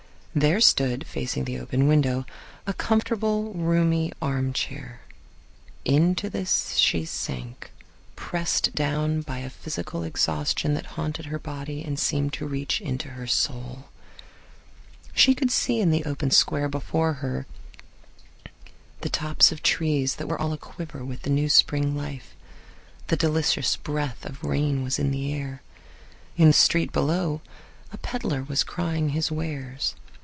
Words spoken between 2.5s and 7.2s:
a comfortable, roomy armchair. Into this she